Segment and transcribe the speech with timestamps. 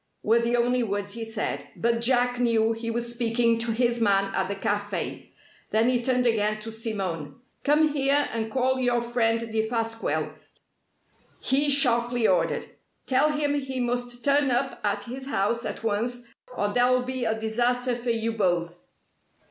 [0.23, 1.67] were the only words he said.
[1.75, 5.29] But Jack knew he was speaking to his man at the café.
[5.69, 7.35] Then he turned again to Simone.
[7.63, 10.33] "Come here and call your friend Defasquelle,"
[11.39, 12.65] he sharply ordered.
[13.05, 16.23] "Tell him he must turn up at his house at once
[16.57, 18.87] or there'll be a disaster for you both."